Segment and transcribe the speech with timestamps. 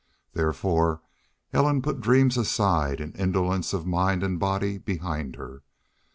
[0.33, 1.03] Therefore,
[1.53, 5.61] Ellen put dreams aside, and indolence of mind and body behind her.